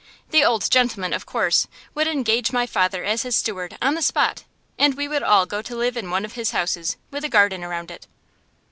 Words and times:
The 0.31 0.43
old 0.43 0.71
gentleman, 0.71 1.13
of 1.13 1.27
course, 1.27 1.67
would 1.93 2.07
engage 2.07 2.51
my 2.51 2.65
father 2.65 3.03
as 3.03 3.21
his 3.21 3.35
steward, 3.35 3.77
on 3.83 3.93
the 3.93 4.01
spot, 4.01 4.45
and 4.75 4.95
we 4.95 5.07
would 5.07 5.21
all 5.21 5.45
go 5.45 5.61
to 5.61 5.75
live 5.75 5.95
in 5.95 6.09
one 6.09 6.25
of 6.25 6.33
his 6.33 6.49
houses, 6.49 6.97
with 7.11 7.23
a 7.23 7.29
garden 7.29 7.63
around 7.63 7.91
it. 7.91 8.07